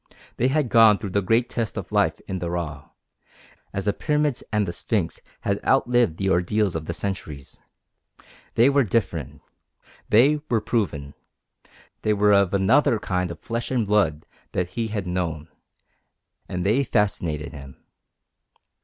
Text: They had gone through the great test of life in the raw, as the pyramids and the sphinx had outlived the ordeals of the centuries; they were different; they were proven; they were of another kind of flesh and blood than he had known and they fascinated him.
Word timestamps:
They 0.37 0.47
had 0.47 0.69
gone 0.69 0.97
through 0.97 1.11
the 1.11 1.21
great 1.21 1.47
test 1.47 1.77
of 1.77 1.91
life 1.91 2.19
in 2.27 2.39
the 2.39 2.49
raw, 2.49 2.89
as 3.71 3.85
the 3.85 3.93
pyramids 3.93 4.43
and 4.51 4.67
the 4.67 4.73
sphinx 4.73 5.21
had 5.41 5.63
outlived 5.63 6.17
the 6.17 6.27
ordeals 6.31 6.75
of 6.75 6.85
the 6.87 6.93
centuries; 6.95 7.61
they 8.55 8.67
were 8.67 8.83
different; 8.83 9.41
they 10.09 10.41
were 10.49 10.59
proven; 10.59 11.13
they 12.01 12.13
were 12.13 12.33
of 12.33 12.51
another 12.51 12.97
kind 12.97 13.29
of 13.29 13.41
flesh 13.41 13.69
and 13.69 13.85
blood 13.85 14.25
than 14.53 14.65
he 14.65 14.87
had 14.87 15.05
known 15.05 15.49
and 16.49 16.65
they 16.65 16.83
fascinated 16.83 17.51
him. 17.53 17.77